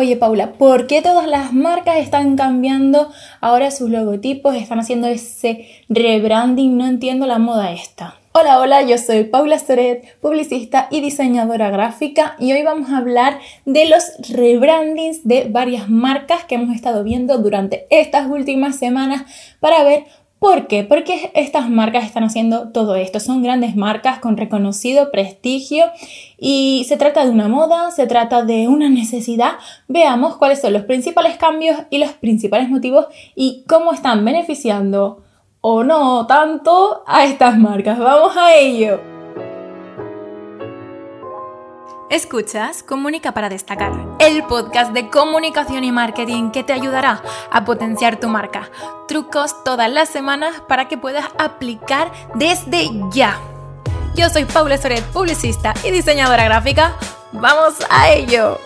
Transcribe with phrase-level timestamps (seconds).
[0.00, 5.68] Oye Paula, ¿por qué todas las marcas están cambiando ahora sus logotipos, están haciendo ese
[5.90, 6.78] rebranding?
[6.78, 8.16] No entiendo la moda esta.
[8.32, 13.40] Hola, hola, yo soy Paula Soret, publicista y diseñadora gráfica y hoy vamos a hablar
[13.66, 19.24] de los rebrandings de varias marcas que hemos estado viendo durante estas últimas semanas
[19.60, 20.04] para ver
[20.40, 20.84] ¿Por qué?
[20.84, 23.20] Porque estas marcas están haciendo todo esto.
[23.20, 25.84] Son grandes marcas con reconocido prestigio
[26.38, 29.58] y se trata de una moda, se trata de una necesidad.
[29.86, 35.22] Veamos cuáles son los principales cambios y los principales motivos y cómo están beneficiando
[35.60, 37.98] o no tanto a estas marcas.
[37.98, 39.09] Vamos a ello.
[42.10, 48.18] Escuchas Comunica para destacar, el podcast de comunicación y marketing que te ayudará a potenciar
[48.18, 48.68] tu marca.
[49.06, 53.38] Trucos todas las semanas para que puedas aplicar desde ya.
[54.16, 56.96] Yo soy Paula Soret, publicista y diseñadora gráfica.
[57.30, 58.58] ¡Vamos a ello!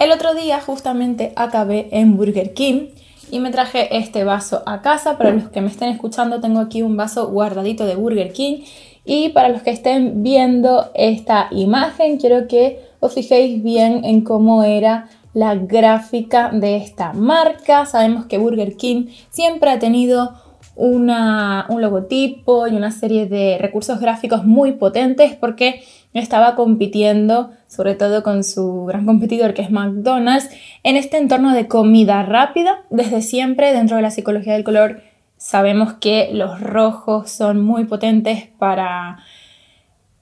[0.00, 2.88] El otro día justamente acabé en Burger King
[3.30, 5.18] y me traje este vaso a casa.
[5.18, 8.64] Para los que me estén escuchando, tengo aquí un vaso guardadito de Burger King
[9.04, 14.64] y para los que estén viendo esta imagen, quiero que os fijéis bien en cómo
[14.64, 17.84] era la gráfica de esta marca.
[17.84, 20.32] Sabemos que Burger King siempre ha tenido
[20.76, 25.82] un logotipo y una serie de recursos gráficos muy potentes porque
[26.14, 30.48] estaba compitiendo, sobre todo con su gran competidor que es McDonald's,
[30.82, 32.84] en este entorno de comida rápida.
[32.90, 35.02] Desde siempre, dentro de la psicología del color,
[35.36, 39.18] Sabemos que los rojos son muy potentes para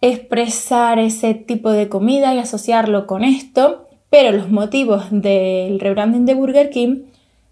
[0.01, 6.35] expresar ese tipo de comida y asociarlo con esto, pero los motivos del rebranding de
[6.35, 7.05] Burger King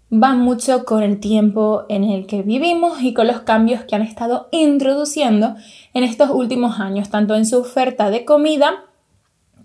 [0.09, 4.01] van mucho con el tiempo en el que vivimos y con los cambios que han
[4.01, 5.55] estado introduciendo
[5.93, 8.83] en estos últimos años, tanto en su oferta de comida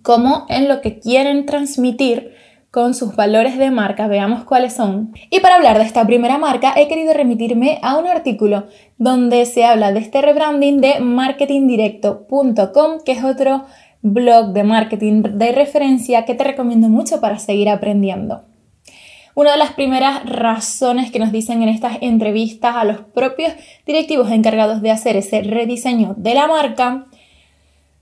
[0.03, 2.37] como en lo que quieren transmitir
[2.77, 5.15] con sus valores de marca, veamos cuáles son.
[5.31, 8.67] Y para hablar de esta primera marca he querido remitirme a un artículo
[8.99, 13.65] donde se habla de este rebranding de marketingdirecto.com, que es otro
[14.03, 18.45] blog de marketing de referencia que te recomiendo mucho para seguir aprendiendo.
[19.35, 23.55] Una de las primeras razones que nos dicen en estas entrevistas a los propios
[23.87, 27.07] directivos encargados de hacer ese rediseño de la marca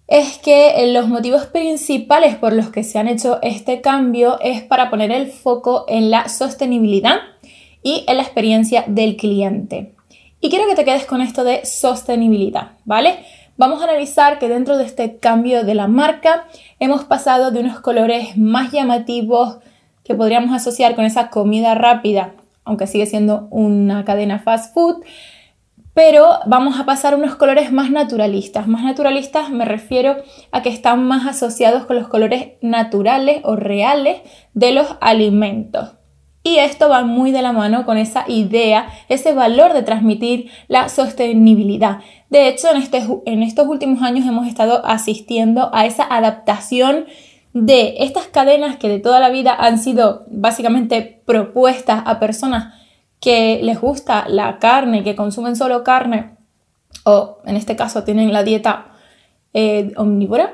[0.07, 4.63] es que eh, los motivos principales por los que se han hecho este cambio es
[4.63, 7.21] para poner el foco en la sostenibilidad
[7.83, 9.93] y en la experiencia del cliente.
[10.41, 13.25] Y quiero que te quedes con esto de sostenibilidad, ¿vale?
[13.57, 16.47] Vamos a analizar que dentro de este cambio de la marca
[16.81, 19.59] hemos pasado de unos colores más llamativos
[20.03, 22.35] que podríamos asociar con esa comida rápida,
[22.65, 25.05] aunque sigue siendo una cadena fast food,
[25.95, 28.67] pero vamos a pasar unos colores más naturalistas.
[28.67, 30.17] Más naturalistas me refiero
[30.51, 34.21] a que están más asociados con los colores naturales o reales
[34.53, 35.93] de los alimentos.
[36.43, 40.91] Y esto va muy de la mano con esa idea, ese valor de transmitir la
[40.91, 42.01] sostenibilidad.
[42.29, 47.07] De hecho, en, este, en estos últimos años hemos estado asistiendo a esa adaptación
[47.55, 52.75] de estas cadenas que de toda la vida han sido básicamente propuestas a personas
[53.21, 56.37] que les gusta la carne, que consumen solo carne,
[57.05, 58.87] o en este caso tienen la dieta
[59.53, 60.53] eh, omnívora,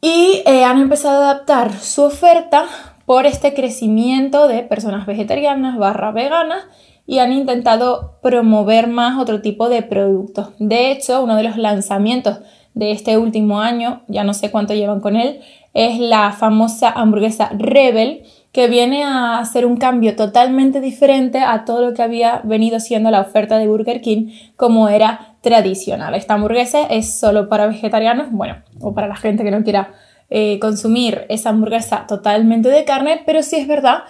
[0.00, 2.66] y eh, han empezado a adaptar su oferta
[3.06, 6.64] por este crecimiento de personas vegetarianas barra veganas
[7.06, 10.48] y han intentado promover más otro tipo de productos.
[10.58, 12.40] De hecho, uno de los lanzamientos
[12.74, 15.40] de este último año, ya no sé cuánto llevan con él,
[15.72, 18.24] es la famosa hamburguesa Rebel,
[18.56, 23.10] que viene a hacer un cambio totalmente diferente a todo lo que había venido siendo
[23.10, 26.14] la oferta de Burger King como era tradicional.
[26.14, 29.92] Esta hamburguesa es solo para vegetarianos, bueno, o para la gente que no quiera
[30.30, 34.04] eh, consumir esa hamburguesa totalmente de carne, pero sí es verdad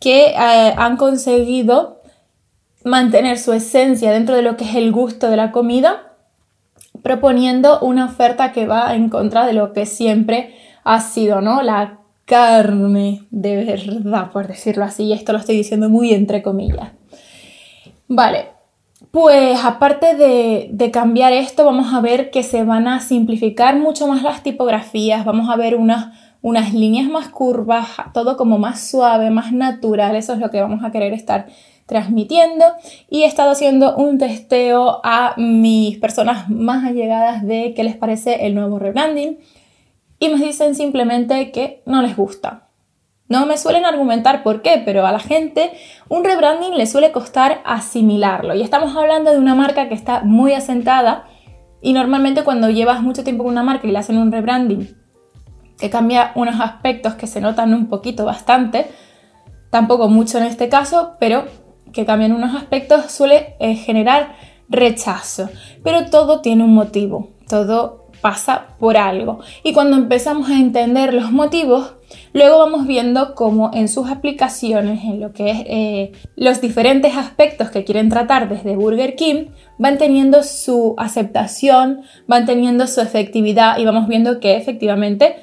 [0.00, 2.00] que eh, han conseguido
[2.82, 6.16] mantener su esencia dentro de lo que es el gusto de la comida,
[7.04, 11.62] proponiendo una oferta que va en contra de lo que siempre ha sido, ¿no?
[11.62, 16.92] La carne de verdad, por decirlo así, y esto lo estoy diciendo muy entre comillas.
[18.08, 18.46] Vale,
[19.10, 24.22] pues aparte de, cambiar esto, vamos a ver que se van a simplificar mucho más
[24.22, 29.52] las tipografías, vamos a ver unas, unas líneas más curvas, todo como más suave, más
[29.52, 31.46] natural, eso es lo que vamos a querer estar
[31.86, 32.64] transmitiendo
[33.10, 38.46] y he estado haciendo un testeo a mis personas más allegadas de qué les parece
[38.46, 39.38] el nuevo rebranding
[40.22, 42.68] y me dicen simplemente que no les gusta.
[43.28, 45.72] No me suelen argumentar por qué, pero a la gente
[46.08, 48.54] un rebranding le suele costar asimilarlo.
[48.54, 51.26] Y estamos hablando de una marca que está muy asentada
[51.80, 54.96] y normalmente cuando llevas mucho tiempo con una marca y le hacen un rebranding
[55.76, 58.92] que cambia unos aspectos que se notan un poquito bastante,
[59.70, 61.46] tampoco mucho en este caso, pero
[61.92, 64.36] que cambian unos aspectos suele eh, generar
[64.68, 65.50] rechazo.
[65.82, 69.40] Pero todo tiene un motivo, todo pasa por algo.
[69.62, 71.96] Y cuando empezamos a entender los motivos,
[72.32, 77.70] luego vamos viendo cómo en sus aplicaciones, en lo que es eh, los diferentes aspectos
[77.70, 79.48] que quieren tratar desde Burger King,
[79.78, 85.36] van teniendo su aceptación, van teniendo su efectividad y vamos viendo que efectivamente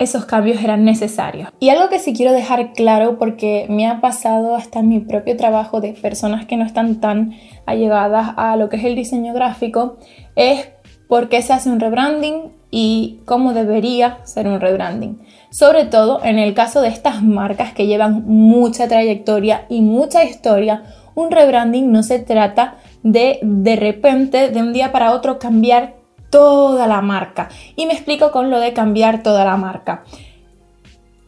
[0.00, 1.50] esos cambios eran necesarios.
[1.60, 5.36] Y algo que sí quiero dejar claro porque me ha pasado hasta en mi propio
[5.36, 7.34] trabajo de personas que no están tan
[7.66, 9.98] allegadas a lo que es el diseño gráfico
[10.36, 10.70] es
[11.10, 15.20] por qué se hace un rebranding y cómo debería ser un rebranding.
[15.50, 20.84] Sobre todo en el caso de estas marcas que llevan mucha trayectoria y mucha historia,
[21.16, 25.96] un rebranding no se trata de de repente, de un día para otro, cambiar
[26.30, 27.48] toda la marca.
[27.74, 30.04] Y me explico con lo de cambiar toda la marca.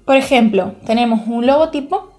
[0.07, 2.13] Por ejemplo, tenemos un logotipo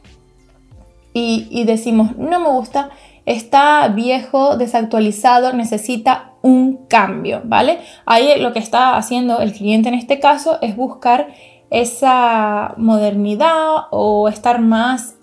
[1.13, 2.89] y, decimos, no me gusta,
[3.25, 7.79] está viejo, desactualizado, necesita un cambio, ¿vale?
[8.05, 11.27] Ahí lo que está haciendo el cliente en este caso es buscar
[11.69, 15.15] esa modernidad o estar más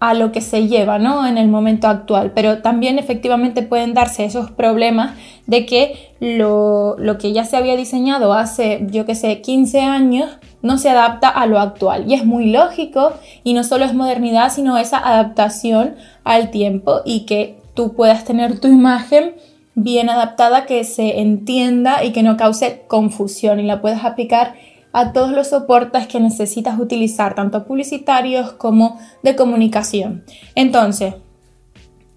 [0.00, 1.26] a lo que se lleva ¿no?
[1.26, 5.14] en el momento actual, pero también efectivamente pueden darse esos problemas
[5.46, 10.30] de que lo, que ya se había diseñado hace, yo que sé, 15 años,
[10.64, 12.10] no se adapta a lo actual.
[12.10, 13.12] Y es muy lógico,
[13.44, 15.94] y no solo es modernidad, sino esa adaptación
[16.24, 19.34] al tiempo y que tú puedas tener tu imagen
[19.74, 24.54] bien adaptada, que se entienda y que no cause confusión y la puedas aplicar
[24.92, 30.24] a todos los soportes que necesitas utilizar, tanto publicitarios como de comunicación.
[30.54, 31.14] Entonces,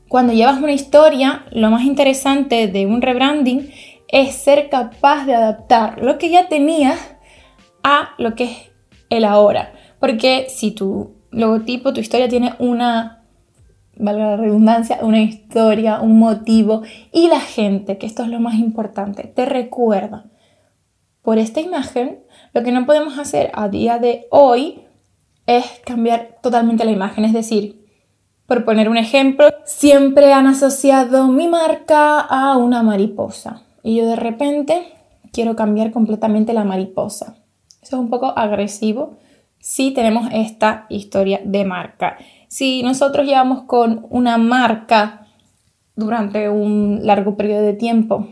[0.07, 3.69] cuando llevas una historia, lo más interesante de un rebranding
[4.07, 6.97] es ser capaz de adaptar lo que ya tenías
[7.87, 8.57] a lo que es
[9.09, 9.71] el ahora.
[9.99, 13.23] Porque si tu logotipo, tu historia tiene una,
[13.95, 16.81] valga la redundancia, una historia, un motivo
[17.13, 20.25] y la gente, que esto es lo más importante, te recuerda
[21.21, 22.19] por esta imagen,
[22.53, 24.81] lo que no podemos hacer a día de hoy
[25.45, 27.25] es cambiar totalmente la imagen.
[27.25, 27.85] Es decir,
[28.45, 34.15] por poner un ejemplo, siempre han asociado mi marca a una mariposa y yo de
[34.15, 34.93] repente
[35.31, 37.35] quiero cambiar completamente la mariposa.
[37.87, 39.17] Es un poco agresivo
[39.59, 42.17] si tenemos esta historia de marca.
[42.47, 45.27] Si nosotros llevamos con una marca
[45.95, 48.27] durante un largo periodo de tiempo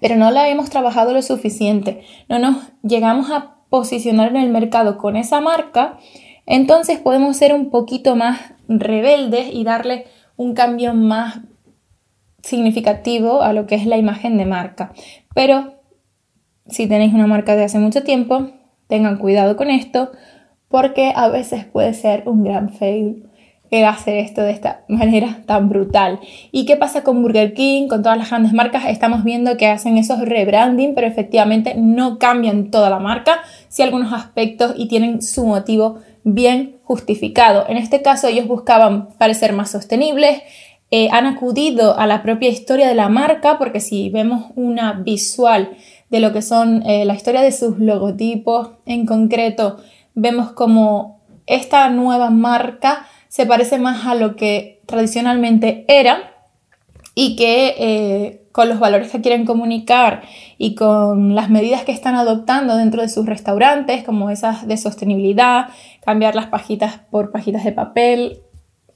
[0.00, 4.98] pero no la hemos trabajado lo suficiente, no nos llegamos a posicionar en el mercado
[4.98, 5.98] con esa marca,
[6.44, 10.06] entonces podemos ser un poquito más rebeldes y darle
[10.36, 11.40] un cambio más
[12.42, 14.92] significativo a lo que es la imagen de marca.
[15.34, 15.75] Pero
[16.68, 18.50] si tenéis una marca de hace mucho tiempo,
[18.88, 20.10] tengan cuidado con esto
[20.68, 23.26] porque a veces puede ser un gran fail
[23.70, 26.20] que hacer esto de esta manera tan brutal.
[26.52, 28.84] ¿Y qué pasa con Burger King, con todas las grandes marcas?
[28.86, 34.12] Estamos viendo que hacen esos rebranding, pero efectivamente no cambian toda la marca, sí algunos
[34.12, 37.66] aspectos y tienen su motivo bien justificado.
[37.68, 40.42] En este caso ellos buscaban parecer más sostenibles,
[40.90, 45.76] eh, han acudido a la propia historia de la marca, porque si vemos una visual
[46.10, 49.78] de lo que son eh, la historia de sus logotipos en concreto,
[50.14, 56.32] vemos como esta nueva marca se parece más a lo que tradicionalmente era
[57.14, 60.22] y que eh, con los valores que quieren comunicar
[60.56, 65.68] y con las medidas que están adoptando dentro de sus restaurantes, como esas de sostenibilidad,
[66.04, 68.38] cambiar las pajitas por pajitas de papel,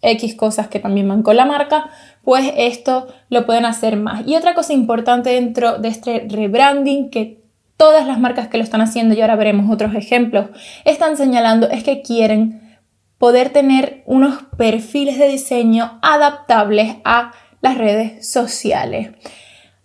[0.02, 1.90] X cosas que también van con la marca,
[2.23, 4.26] pues esto lo pueden hacer más.
[4.26, 7.40] Y otra cosa importante dentro de este rebranding que
[7.76, 10.47] todas las marcas que lo están haciendo, y ahora veremos otros ejemplos,
[10.85, 12.78] están señalando es que quieren
[13.19, 19.11] poder tener unos perfiles de diseño adaptables a las redes sociales.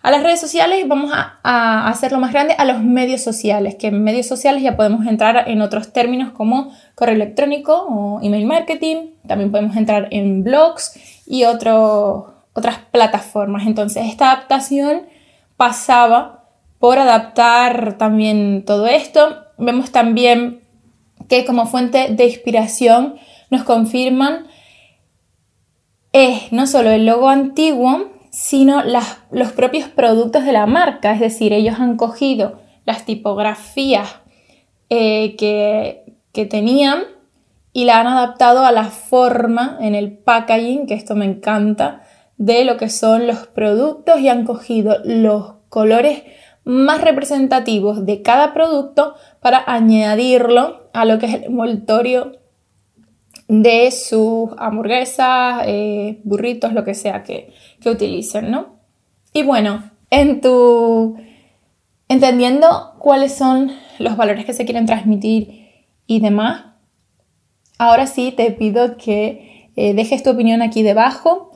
[0.06, 4.04] A las redes sociales vamos a, hacerlo más grande a los medios sociales, que en
[4.04, 9.50] medios sociales ya podemos entrar en otros términos como correo electrónico o email marketing, también
[9.50, 10.94] podemos entrar en blogs
[11.26, 13.66] y otras plataformas.
[13.66, 15.08] Entonces esta adaptación
[15.58, 19.38] pasaba por adaptar también todo esto.
[19.58, 20.62] Vemos también
[21.28, 23.16] que como fuente de inspiración
[23.50, 24.46] nos confirman
[26.12, 31.14] es no solo el logo antiguo, sino los propios productos de la marca.
[31.14, 34.18] Es decir, ellos han cogido las tipografías
[34.90, 37.04] eh, que, que tenían
[37.72, 42.02] y la han adaptado a la forma en el packaging, que esto me encanta,
[42.36, 46.24] de lo que son los productos y han cogido los colores
[46.66, 52.34] más representativos de cada producto para añadirlo a lo que es el envoltorio
[53.48, 58.76] de sus hamburguesas, eh, burritos, lo que sea que, que utilicen, ¿no?
[59.34, 61.18] Y bueno, en tu
[62.08, 65.68] entendiendo cuáles son los valores que se quieren transmitir
[66.08, 66.66] y demás,
[67.78, 71.52] ahora sí te pido que eh, dejes tu opinión aquí debajo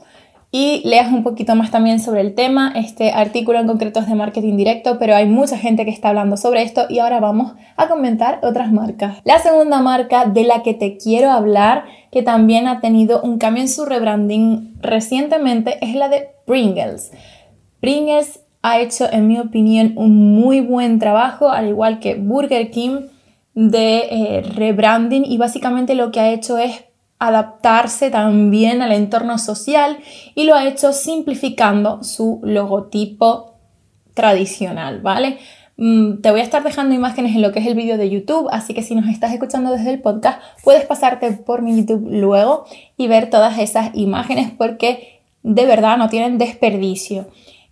[0.52, 2.72] y leas un poquito más también sobre el tema.
[2.74, 6.36] Este artículo en concreto es de marketing directo, pero hay mucha gente que está hablando
[6.36, 9.18] sobre esto y ahora vamos a comentar otras marcas.
[9.24, 13.62] La segunda marca de la que te quiero hablar, que también ha tenido un cambio
[13.62, 17.12] en su rebranding recientemente, es la de Pringles.
[17.80, 23.06] Pringles ha hecho, en mi opinión, un muy buen trabajo, al igual que Burger King,
[23.54, 26.84] de eh, rebranding y básicamente lo que ha hecho es
[27.20, 29.98] adaptarse también al entorno social
[30.34, 33.54] y lo ha hecho simplificando su logotipo
[34.14, 35.38] tradicional, ¿vale?
[35.76, 38.48] Mm, te voy a estar dejando imágenes en lo que es el vídeo de YouTube,
[38.50, 42.64] así que si nos estás escuchando desde el podcast, puedes pasarte por mi YouTube luego
[42.96, 47.28] y ver todas esas imágenes porque de verdad no tienen desperdicio.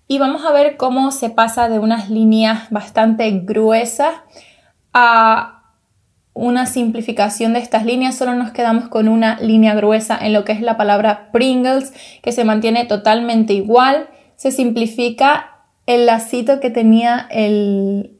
[0.06, 4.14] Y vamos a ver cómo se pasa de unas líneas bastante gruesas
[4.94, 5.57] a
[6.38, 10.52] una simplificación de estas líneas, solo nos quedamos con una línea gruesa en lo que
[10.52, 11.92] es la palabra Pringles,
[12.22, 14.08] que se mantiene totalmente igual.
[14.36, 18.14] Se simplifica el lacito que tenía el,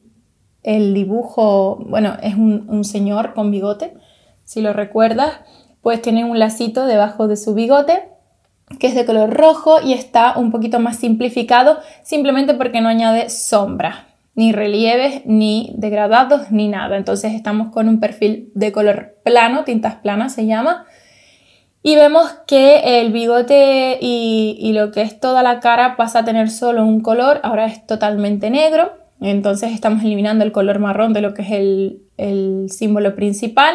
[0.65, 3.95] dibujo, bueno, es un, un, señor con bigote,
[4.43, 5.35] si lo recuerdas,
[5.81, 8.09] pues tiene un lacito debajo de su bigote
[8.81, 13.31] que es de color rojo y está un poquito más simplificado simplemente porque no añade
[13.31, 14.08] sombra
[14.39, 16.97] ni relieves, ni degradados, ni nada.
[16.97, 20.87] Entonces estamos con un perfil de color plano, tintas planas se llama.
[21.83, 26.51] Y vemos que el bigote y, lo que es toda la cara pasa a tener
[26.51, 28.93] solo un color, ahora es totalmente negro.
[29.21, 33.75] Entonces estamos eliminando el color marrón de lo que es el, el símbolo principal.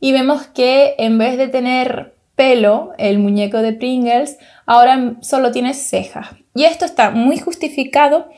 [0.00, 5.74] Y vemos que en vez de tener pelo, el muñeco de Pringles, ahora solo tiene
[5.74, 6.28] cejas.
[6.54, 8.28] Y esto está muy justificado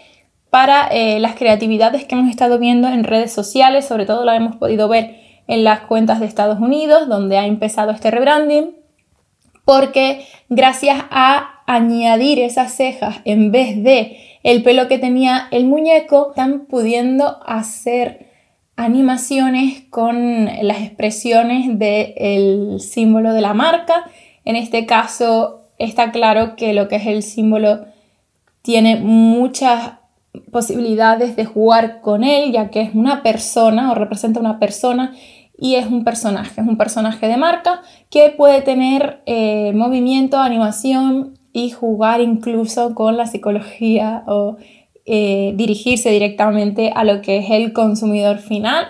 [0.51, 4.57] para eh, las creatividades que hemos estado viendo en redes sociales, sobre todo lo hemos
[4.57, 8.77] podido ver en las cuentas de Estados Unidos, donde ha empezado este rebranding,
[9.65, 16.31] porque gracias a añadir esas cejas en vez de el pelo que tenía el muñeco,
[16.31, 18.27] están pudiendo hacer
[18.75, 24.11] animaciones con las expresiones del símbolo de la marca.
[24.45, 27.85] En este caso está claro que lo que es el símbolo
[28.63, 30.00] tiene muchas
[30.51, 35.15] posibilidades de jugar con él, ya que es una persona o representa una persona
[35.59, 41.39] y es un personaje, es un personaje de marca que puede tener eh, movimiento, animación
[41.53, 44.57] y jugar incluso con la psicología o
[45.05, 48.87] eh, dirigirse directamente a lo que es el consumidor final.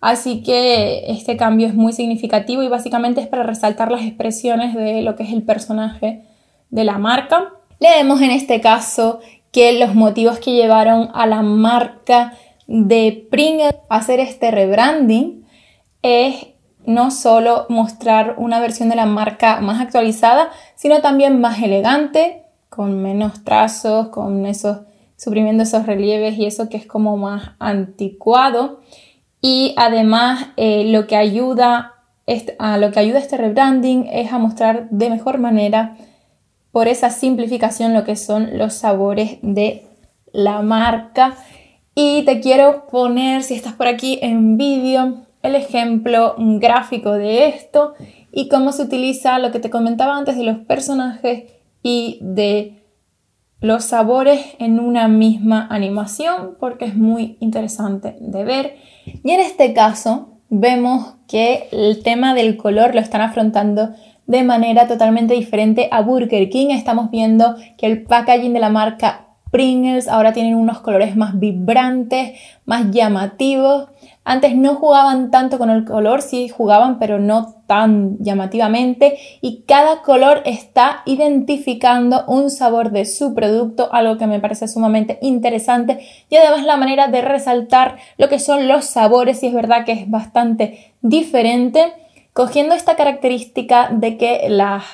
[0.00, 5.02] Así que este cambio es muy significativo y básicamente es para resaltar las expresiones de
[5.02, 6.22] lo que es el personaje
[6.70, 7.52] de la marca.
[7.80, 9.20] Leemos en este caso
[9.52, 12.34] que los motivos que llevaron a la marca
[12.66, 15.46] de Pringles a hacer este rebranding
[16.02, 16.48] es
[16.84, 23.02] no solo mostrar una versión de la marca más actualizada, sino también más elegante, con
[23.02, 24.78] menos trazos, con esos
[25.16, 28.80] suprimiendo esos relieves y eso que es como más anticuado.
[29.40, 31.94] Y además eh, lo que ayuda
[32.58, 35.96] a lo que ayuda este rebranding es a mostrar de mejor manera
[36.72, 39.86] por esa simplificación lo que son los sabores de
[40.32, 41.36] la marca.
[41.94, 47.94] Y te quiero poner, si estás por aquí en vídeo, el ejemplo gráfico de esto
[48.32, 51.44] y cómo se utiliza lo que te comentaba antes de los personajes
[51.82, 52.84] y de
[53.60, 58.76] los sabores en una misma animación porque es muy interesante de ver.
[59.06, 63.90] Y en este caso vemos que el tema del color lo están afrontando
[64.28, 66.68] de manera totalmente diferente a Burger King.
[66.70, 72.38] Estamos viendo que el packaging de la marca Pringles ahora tienen unos colores más vibrantes,
[72.66, 73.88] más llamativos.
[74.22, 79.18] Antes no jugaban tanto con el color, sí jugaban, pero no tan llamativamente.
[79.40, 85.18] Y cada color está identificando un sabor de su producto, algo que me parece sumamente
[85.22, 86.00] interesante.
[86.28, 89.92] Y además la manera de resaltar lo que son los sabores, y es verdad que
[89.92, 91.94] es bastante diferente
[92.32, 94.84] cogiendo esta característica de que las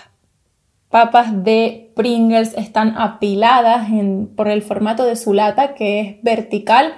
[0.90, 3.88] papas de Pringles están apiladas
[4.36, 6.94] por el formato de su lata, que es vertical,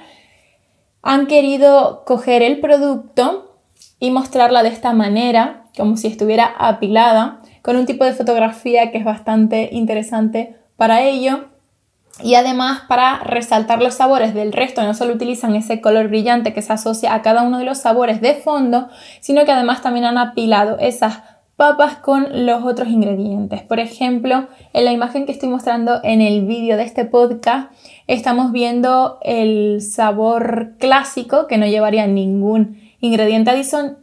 [1.02, 3.60] han querido coger el producto
[3.98, 8.98] y mostrarla de esta manera, como si estuviera apilada, con un tipo de fotografía que
[8.98, 11.46] es bastante interesante para ello.
[12.22, 16.62] Y además para resaltar los sabores del resto, no solo utilizan ese color brillante que
[16.62, 18.88] se asocia a cada uno de los sabores de fondo,
[19.20, 21.22] sino que además también han apilado esas
[21.56, 23.62] papas con los otros ingredientes.
[23.62, 27.72] Por ejemplo, en la imagen que estoy mostrando en el vídeo de este podcast,
[28.06, 33.50] estamos viendo el sabor clásico que no llevaría ningún ingrediente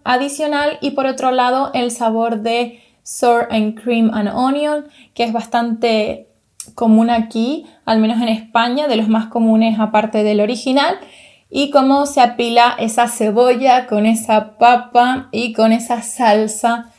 [0.04, 5.34] adicional y por otro lado el sabor de sour and cream and onion que es
[5.34, 6.33] bastante
[6.74, 10.98] común aquí, al menos en España, de los más comunes aparte del original
[11.50, 16.92] y cómo se apila esa cebolla con esa papa y con esa salsa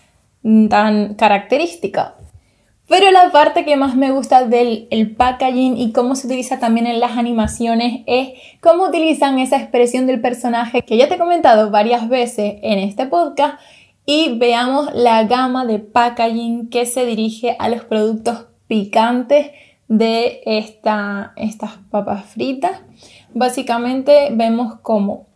[0.69, 2.14] tan característica.
[2.87, 6.87] Pero la parte que más me gusta del el packaging y cómo se utiliza también
[6.87, 8.28] en las animaciones es
[8.61, 13.07] cómo utilizan esa expresión del personaje que ya te he comentado varias veces en este
[13.07, 13.59] podcast
[14.07, 19.50] y veamos la gama de packaging que se dirige a los productos picantes
[19.88, 22.80] de esta, estas papas fritas.
[23.33, 25.26] Básicamente vemos cómo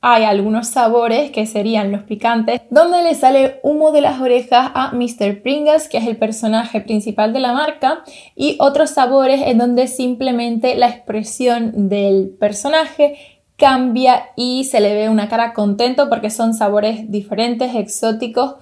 [0.00, 4.92] hay algunos sabores que serían los picantes, donde le sale humo de las orejas a
[4.92, 5.42] Mr.
[5.42, 8.04] Pringles, que es el personaje principal de la marca,
[8.36, 13.18] y otros sabores en donde simplemente la expresión del personaje
[13.56, 18.54] cambia y se le ve una cara contento porque son sabores diferentes, exóticos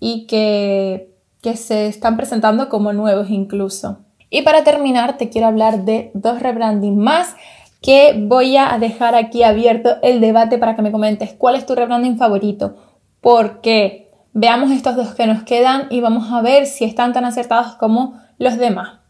[0.00, 1.13] y que,
[1.44, 3.98] que se están presentando como nuevos incluso.
[4.30, 7.36] Y para terminar te quiero hablar de dos rebranding más
[7.82, 11.74] que voy a dejar aquí abierto el debate para que me comentes cuál es tu
[11.74, 12.76] rebranding favorito.
[13.20, 17.74] Porque veamos estos dos que nos quedan y vamos a ver si están tan acertados
[17.74, 19.00] como los demás.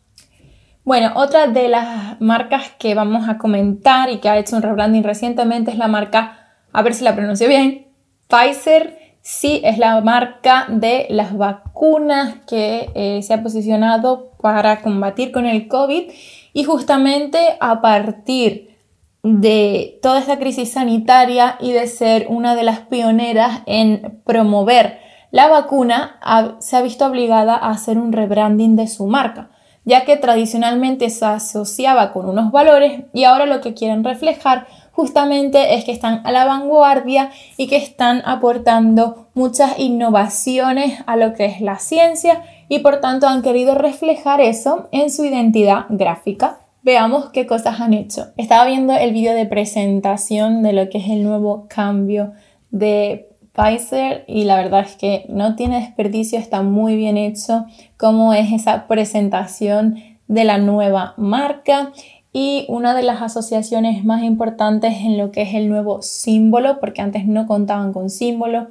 [0.82, 5.04] Bueno, otra de las marcas que vamos a comentar y que ha hecho un rebranding
[5.04, 6.36] recientemente es la marca,
[6.72, 7.86] a ver si la pronuncio bien,
[8.26, 9.03] Pfizer.
[9.26, 15.46] Sí, es la marca de las vacunas que eh, se ha posicionado para combatir con
[15.46, 16.10] el COVID
[16.52, 18.76] y justamente a partir
[19.22, 24.98] de toda esta crisis sanitaria y de ser una de las pioneras en promover
[25.30, 26.20] la vacuna,
[26.58, 29.48] se ha visto obligada a hacer un rebranding de su marca,
[29.86, 35.74] ya que tradicionalmente se asociaba con unos valores y ahora lo que quieren reflejar justamente
[35.74, 41.46] es que están a la vanguardia y que están aportando muchas innovaciones a lo que
[41.46, 46.60] es la ciencia y por tanto han querido reflejar eso en su identidad gráfica.
[46.82, 48.26] Veamos qué cosas han hecho.
[48.36, 52.32] Estaba viendo el vídeo de presentación de lo que es el nuevo cambio
[52.70, 58.34] de Pfizer y la verdad es que no tiene desperdicio, está muy bien hecho cómo
[58.34, 61.92] es esa presentación de la nueva marca
[62.36, 67.00] y una de las asociaciones más importantes en lo que es el nuevo símbolo, porque
[67.00, 68.70] antes no contaban con símbolo,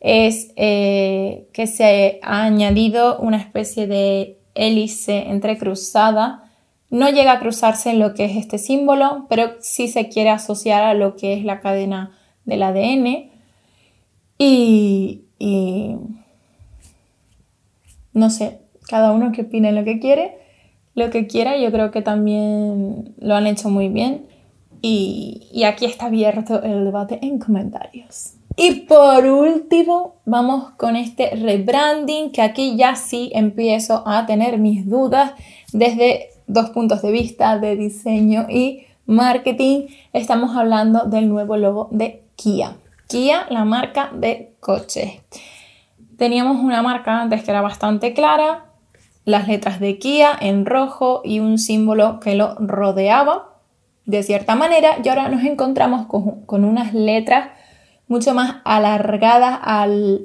[0.00, 6.50] es eh, que se ha añadido una especie de hélice entrecruzada.
[6.88, 10.82] No llega a cruzarse en lo que es este símbolo, pero sí se quiere asociar
[10.82, 13.30] a lo que es la cadena del ADN.
[14.38, 15.96] Y, y
[18.14, 20.41] no sé, cada uno que opine lo que quiere
[20.94, 24.26] lo que quiera, yo creo que también lo han hecho muy bien.
[24.82, 28.34] Y, aquí está abierto el debate en comentarios.
[28.56, 34.88] Y por último, vamos con este rebranding, que aquí ya sí empiezo a tener mis
[34.88, 35.32] dudas
[35.72, 39.86] desde dos puntos de vista de diseño y marketing.
[40.12, 42.76] Estamos hablando del nuevo logo de Kia.
[43.08, 45.12] Kia, la marca de coches.
[46.18, 48.71] Teníamos una marca antes que era bastante clara,
[49.24, 53.52] las letras de Kia en rojo y un símbolo que lo rodeaba
[54.04, 57.50] de cierta manera y ahora nos encontramos con, unas letras
[58.08, 59.60] mucho más alargadas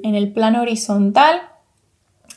[0.02, 1.40] en el plano horizontal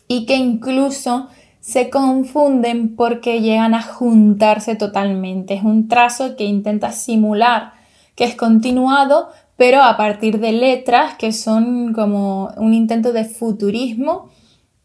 [0.08, 5.54] y que incluso se confunden porque llegan a juntarse totalmente.
[5.56, 7.74] Es un trazo que intenta simular
[8.16, 14.30] que es continuado, pero a partir de letras que son como un intento de futurismo.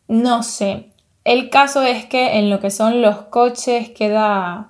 [0.09, 0.91] No sé,
[1.27, 4.69] el caso es que en lo que son los coches queda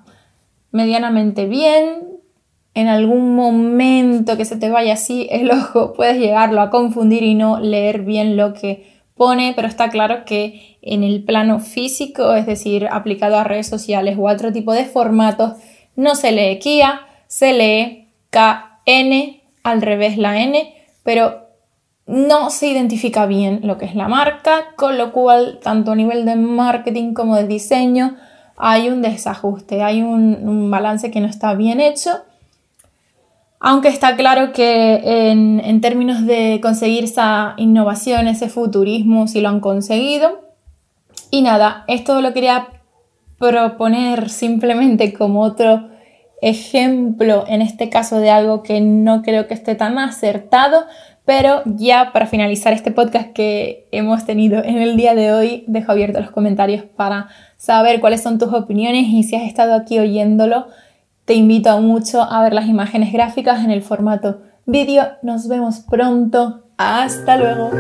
[0.73, 2.19] medianamente bien.
[2.73, 7.35] En algún momento que se te vaya así el ojo puedes llegarlo a confundir y
[7.35, 12.47] no leer bien lo que pone, pero está claro que en el plano físico, es
[12.47, 15.53] decir, aplicado a redes sociales o otro tipo de formatos,
[15.95, 21.46] no se lee Kia, se lee KN, al revés la N, pero
[22.07, 26.25] no se identifica bien lo que es la marca, con lo cual tanto a nivel
[26.25, 28.17] de marketing como de diseño
[28.57, 32.11] hay un desajuste, hay un, balance que no está bien hecho.
[33.59, 39.49] Aunque está claro que en, en, términos de conseguir esa innovación, ese futurismo, sí lo
[39.49, 40.41] han conseguido.
[41.31, 42.69] Y nada, esto lo quería
[43.39, 45.89] proponer simplemente como otro
[46.43, 50.85] ejemplo, en este caso de algo que no creo que esté tan acertado,
[51.27, 55.91] pero ya para finalizar este podcast que hemos tenido en el día de hoy, dejo
[55.93, 60.69] abiertos los comentarios para saber cuáles son tus opiniones y si has estado aquí oyéndolo,
[61.25, 65.03] te invito mucho a ver las imágenes gráficas en el formato vídeo.
[65.23, 66.63] Nos vemos pronto.
[66.79, 67.71] Hasta luego.